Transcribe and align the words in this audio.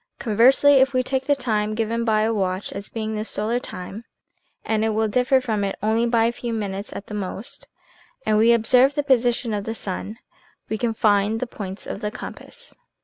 Conversely, 0.17 0.77
if 0.77 0.95
we 0.95 1.03
take 1.03 1.27
the 1.27 1.35
time 1.35 1.75
given 1.75 2.03
by 2.03 2.23
a 2.23 2.33
watch 2.33 2.73
as 2.73 2.89
being 2.89 3.13
the 3.13 3.23
solar 3.23 3.59
time 3.59 4.03
(and 4.65 4.83
it 4.83 4.95
will 4.95 5.07
differ 5.07 5.39
from 5.39 5.63
it 5.63 5.75
only 5.83 6.07
by 6.07 6.25
a 6.25 6.31
few 6.31 6.53
minutes 6.53 6.91
at 6.91 7.05
the 7.05 7.13
most), 7.13 7.67
and 8.25 8.39
we 8.39 8.51
observe 8.51 8.95
the 8.95 9.03
position 9.03 9.53
of 9.53 9.65
the 9.65 9.75
sun, 9.75 10.17
we 10.69 10.77
can 10.79 10.95
find 10.95 11.39
the 11.39 11.45
points 11.45 11.85
of 11.85 12.01
the 12.01 12.09
compass. 12.09 12.73